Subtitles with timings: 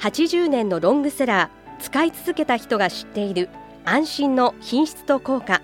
[0.00, 3.48] 80年のロングセラー使い続けた人が知っている
[3.84, 5.62] 安心の品質と効果。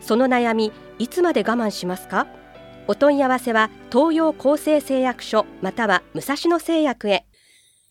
[0.00, 2.26] その悩みいつまで我慢しますか？
[2.86, 7.26] お問い合わせは東洋厚生製薬所または武蔵野製薬へ。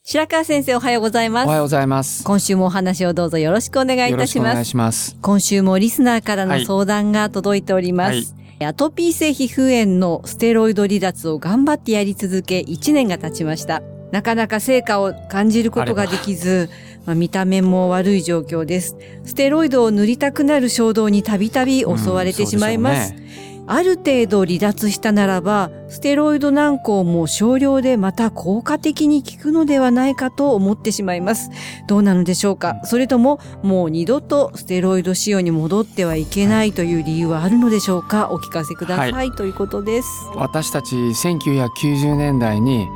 [0.03, 1.47] 白川先生おはようございます。
[1.47, 2.23] おはようございます。
[2.23, 5.17] 今週もお話をどうぞよろしくお願いいよろしくお願いたします。
[5.21, 8.65] 今週もリスナーからの相談が届いております、はい。
[8.65, 16.69] アトピー性皮膚炎のステロイド離脱を頑張ってやり続け1年が経ちましたなかなか成果を感じることができず、
[17.05, 18.95] まあ、見た目も悪い状況です。
[19.25, 23.27] ステロイドを塗りたくなる衝動にたびたび襲われてしまいます、うんね。
[23.69, 31.49] ある程度離脱したならば、ステロイド軟膏も少量でまた効果的に効くのではないかと思ってしまいます。
[31.85, 32.79] どうなのでしょうか？
[32.85, 38.31] それとも、もう二度とステロイド使用に戻ってはいけないという理由はあるのでしょうか？
[38.31, 40.07] お聞かせください、はということです。
[40.35, 42.87] 私たち1990年代に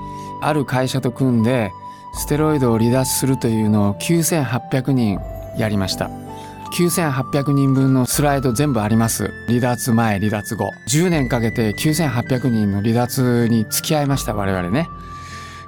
[0.42, 1.72] ある会社と組んで
[2.14, 5.20] ステロイドを離脱するというのを9800人
[5.58, 6.10] やりました。
[6.72, 9.32] 9800人分のスライド全部あります。
[9.48, 10.72] 離脱前、離脱後。
[10.88, 14.88] 10年かけて9800人の離脱に付き合いました、我々ね。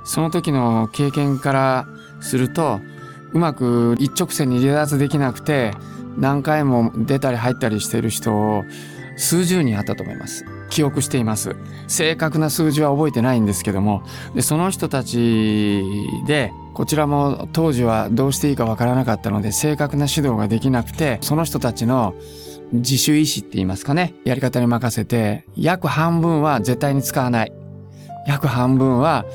[0.06, 1.88] その時の経験から
[2.22, 2.80] すると、
[3.34, 5.74] うまく一直線に離脱できなくて、
[6.18, 8.64] 何回も出たり入ったりしている人を
[9.18, 10.46] 数十人あったと思います。
[10.74, 11.56] 記憶しています。
[11.88, 14.02] 正確な数字は覚えてないんですけども、
[14.34, 15.84] でその人たち
[16.26, 22.16] で、こちらも当時はどうしていいかわからなかったので、正確な指導ができなくて、その人たちの
[22.72, 27.52] 自主意思って言いますかね、やり方に任せて、約半分は絶対に使わない。
[28.26, 29.26] 約半分は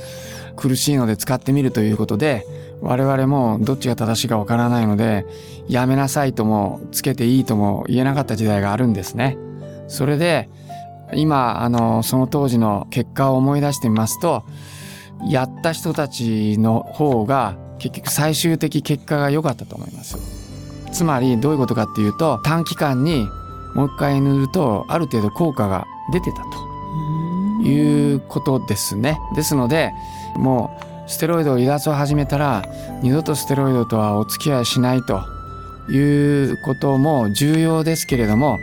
[0.57, 2.45] 苦しいので使ってみるということで、
[2.81, 5.25] 我々もどっちが正しいかわからないので、
[5.69, 9.39] やめなさいとも、つけていいとも言えなかった時代があるんですね。
[9.87, 10.49] それで、
[11.15, 14.45] 今、あの、その当時の結果を思い出してみますと、
[15.29, 20.19] やった人たちの方が結局最終的結果が良かったと思います。
[20.93, 23.29] つまりどういうことかっていうと、短期間に
[23.75, 29.19] もう一回塗るとある程度効果が出てたということですね。
[29.35, 29.93] ですので、
[30.37, 32.65] もうステロイドを離脱を始めたら
[33.03, 35.23] 二度とステロイドとはお付き合いしないと
[35.91, 38.59] いうことも重要ですけれども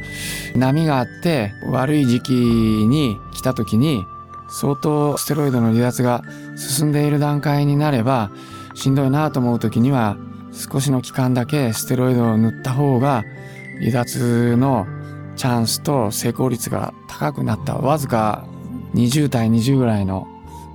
[0.56, 4.04] 波があって悪い時期に来た時に
[4.50, 6.24] 相当ステロイドの離脱が
[6.56, 8.32] 進んでいる段階になれば
[8.74, 10.18] しんどいなと思う時には
[10.52, 13.24] 少しの期間だけステロイドを塗った方が
[13.80, 14.88] 離脱の
[15.36, 17.76] チャンスと成功率が高くなった。
[17.76, 18.48] わずか
[18.94, 20.28] 20対20ぐらいの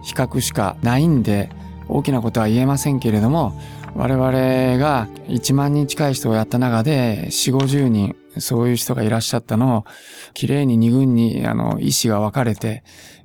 [0.02, 1.50] 比較しかないんで
[1.88, 3.58] 大きなことは言えませんけれども
[3.94, 9.84] 我々が1万人近い人をやった中で4、50人そういう人がいらっしゃったのを
[10.34, 12.84] きれいに2軍にあの意思が分かれて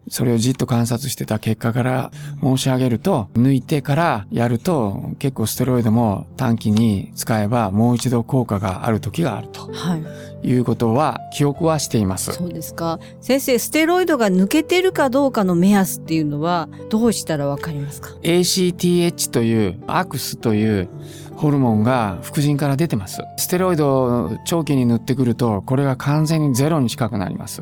[0.10, 2.12] それをじっと観察してた結果から
[2.42, 10.04] 申し上げると抜いてからやると結構ステロイドも短期に使えばもう一度効果がある時があるとはい。
[10.46, 12.32] いうことは記憶はしています。
[12.34, 13.00] そうですか。
[13.20, 20.88] 先生、ステロイドが抜けてるかどうかの目安っていうのはどうしたらわかりますか？ACTH というアクスという
[21.36, 23.22] ホルモンが副腎から出てます。
[23.38, 27.62] ステロイドを長期に塗ってくると、これが完全にゼロに近くなります。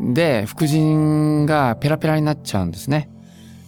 [0.00, 3.08] で、副腎がペラペラになっちゃうんですね。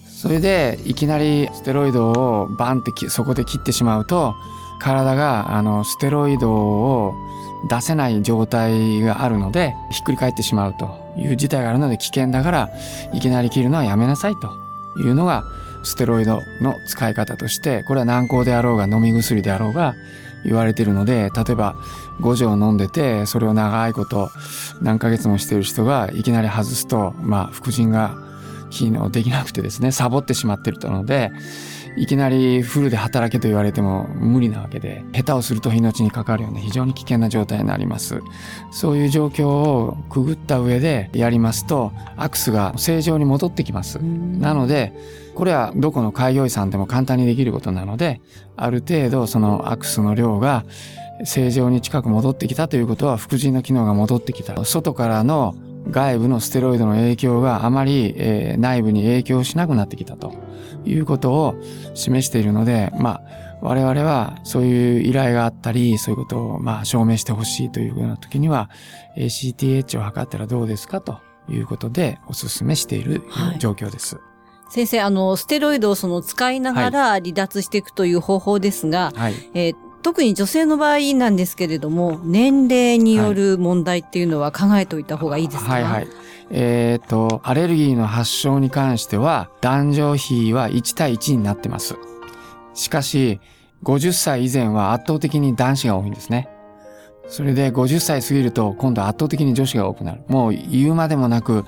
[0.09, 4.35] それで、いきなりステロイドをバンってきそこで切ってしまうと、
[4.81, 7.15] 体があのステロイドを
[7.69, 12.71] 出せない状態があるので、ひっくり返ってしまうという事態があるので危険だから、
[13.13, 14.51] いきなり切るのはやめなさいと
[15.01, 15.45] いうのが、
[15.83, 19.95] ステロイドの使い方として、これは軟膏であろうが飲み薬であろうが
[20.45, 21.75] 言われているので、例えば
[22.21, 24.31] 5錠飲んでて、それを長いこと
[24.81, 28.17] 何ヶ月もしている人がいきなり外すと、まあ、副腎が
[28.71, 31.31] 機能できなくてですね、サボってしまっているので、
[31.97, 38.21] いきなりフルで働けと言われても無理なわけで、下手をすると命にかかるような非常に危険な状態になります。
[38.73, 43.99] そういう状況をくぐった上でやりますと、アクスが正常に戻ってきます。
[43.99, 44.93] なので、
[45.35, 48.21] これはどこの開業医さんでも簡単にできることなので、
[48.57, 50.65] ある程度そのアクスの量が
[51.25, 54.65] 正常に近く戻ってきたということは、副腎の機能が戻ってきた。
[54.65, 55.55] 外からの
[55.91, 60.33] 外部のステロイドの影響があまり、えー内部に影響しなくなってきたと。
[60.87, 61.55] いうことを
[61.95, 63.23] 示しているので、まあ、
[63.61, 68.71] 我々はそういう依頼があったり、そういうことをまあ証明してほしいというような時には、
[69.17, 73.23] ACTH を測ったらどうですかということでお勧めしている
[73.59, 74.17] 状況です。
[74.17, 74.25] はい
[74.71, 86.09] 先生、あの、ステロイドをその使いながら離脱していくという方法ですが、はい、えー、特に女性の場合なんですけれども、年齢による問題っていうのは考えておいた方がいいですか、はい、はいはい
[86.51, 91.97] えっ、ー、と、アレルギーの発症に関しては、男女比は1対1になってます。
[92.75, 93.41] しかし、
[93.83, 96.51] 50歳以前は圧倒的に男子が多いんですね。
[97.29, 100.21] それで50歳過ぎると今度圧倒的に女子が多くなる。
[100.29, 101.65] もう言うまでもなく、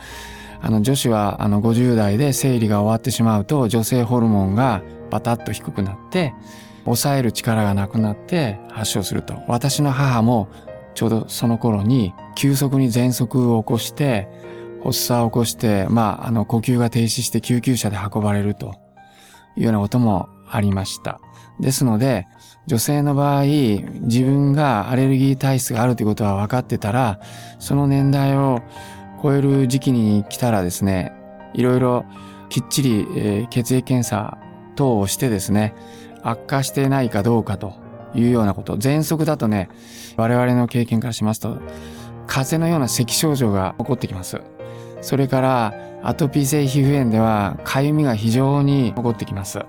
[0.60, 6.34] あの女子はあの50代で生理が終わってしまうと女性ホルモンがバタッと低くなって
[6.86, 9.42] 抑える力がなくなって発症すると。
[9.46, 10.48] 私の母も
[10.94, 14.28] ちょうどその頃に急速に喘息を起こして
[14.82, 18.74] 発作を起こして、まあ、あの呼吸が停止して救急車で運ばれると
[19.56, 21.20] いうようなこともありました。
[21.60, 22.26] ですので、
[22.66, 27.20] 女性の場合、自分がアレルギー体質があるということは分かってたら、
[27.58, 28.60] その年代を
[29.22, 31.12] 超える時期に来たらですね、
[31.54, 32.04] いろいろ
[32.48, 34.38] きっちり、えー、血液検査
[34.74, 35.74] 等をしてですね、
[36.22, 37.74] 悪化してないかどうかと
[38.14, 38.76] いうようなこと。
[38.76, 39.68] 喘息だとね、
[40.16, 41.58] 我々の経験からしますと、
[42.26, 44.40] 風邪のような咳症状が起こってきます。
[45.00, 49.60] それからアトピー性皮膚炎では痒みが非常に起こってきます。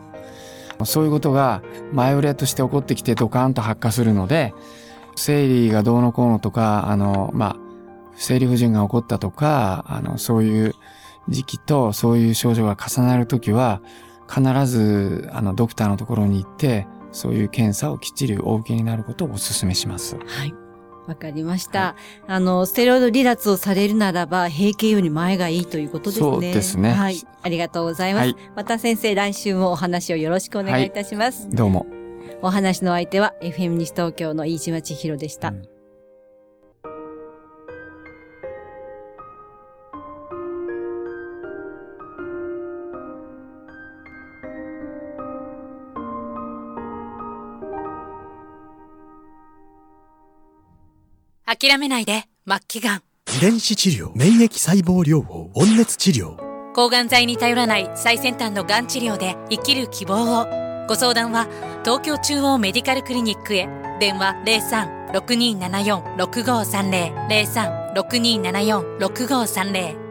[0.85, 1.61] そういうことが
[1.91, 4.53] 前触れとして起こってきてドカンと発火するので、
[5.15, 7.57] 生理がどうのこうのとか、あの、まあ、
[8.15, 10.75] 生理不順が起こったとか、あの、そういう
[11.27, 13.81] 時期とそういう症状が重なるときは、
[14.27, 20.17] 必ず、あの、ドクターのところに行って、そういう検査をきっちりお受けになることをお勧めします。
[20.25, 20.53] はい。
[21.07, 26.31] わかりました、はい、あの、ステロイド離脱をされるならば、閉経より前がいいということですね。
[26.31, 26.91] そうですね。
[26.91, 27.17] はい。
[27.41, 28.25] ありがとうございます。
[28.25, 31.47] はい、また先生、来週もお話をよろしくお願いいたします。
[31.47, 31.85] はい、どうも。
[32.41, 35.49] お話の相手は、FM 西東京の飯島千尋でした。
[35.49, 35.76] うん
[51.57, 53.03] 諦めないで、末期がん。
[53.37, 56.37] 遺伝子治療、免疫細胞療法、温熱治療。
[56.73, 60.45] 抗がん剤に頼らない最先端のがん治療で生きる希望を。
[60.87, 61.47] ご相談は、
[61.83, 63.67] 東京中央メディカルクリニックへ。
[63.99, 64.35] 電話
[65.11, 67.95] 03-6274-6530。
[67.95, 70.06] 03-6274-6530。